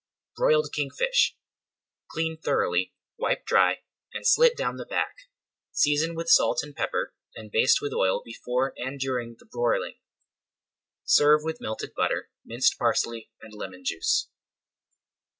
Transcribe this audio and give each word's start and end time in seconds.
BROILED 0.35 0.71
KING 0.73 0.89
FISH 0.89 1.37
Clean 2.09 2.35
thoroughly, 2.35 2.91
wipe 3.19 3.45
dry, 3.45 3.83
and 4.15 4.25
slit 4.25 4.57
down 4.57 4.77
the 4.77 4.85
back; 4.87 5.13
season 5.73 6.15
with 6.15 6.27
salt 6.27 6.61
and 6.63 6.75
pepper 6.75 7.13
and 7.35 7.51
baste 7.51 7.83
with 7.83 7.93
oil 7.93 8.19
before 8.25 8.73
and 8.77 8.99
during 8.99 9.35
the 9.37 9.45
broiling. 9.45 9.99
Serve 11.03 11.41
with 11.43 11.61
melted 11.61 11.93
butter, 11.95 12.31
minced 12.43 12.79
parsley, 12.79 13.29
and 13.43 13.53
lemon 13.53 13.83
juice. 13.85 14.27